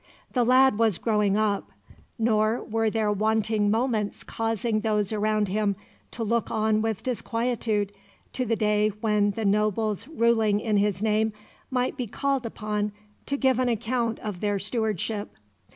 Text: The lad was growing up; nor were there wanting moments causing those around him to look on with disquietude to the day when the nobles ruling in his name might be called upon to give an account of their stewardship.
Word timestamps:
The 0.33 0.43
lad 0.43 0.79
was 0.79 0.97
growing 0.97 1.37
up; 1.37 1.69
nor 2.17 2.63
were 2.63 2.89
there 2.89 3.11
wanting 3.11 3.69
moments 3.69 4.23
causing 4.23 4.79
those 4.79 5.11
around 5.13 5.47
him 5.47 5.75
to 6.09 6.23
look 6.23 6.49
on 6.49 6.81
with 6.81 7.03
disquietude 7.03 7.91
to 8.33 8.43
the 8.43 8.55
day 8.55 8.89
when 9.01 9.29
the 9.29 9.45
nobles 9.45 10.07
ruling 10.07 10.59
in 10.59 10.77
his 10.77 11.03
name 11.03 11.33
might 11.69 11.97
be 11.97 12.07
called 12.07 12.47
upon 12.47 12.91
to 13.27 13.37
give 13.37 13.59
an 13.59 13.69
account 13.69 14.17
of 14.21 14.39
their 14.39 14.57
stewardship. 14.57 15.35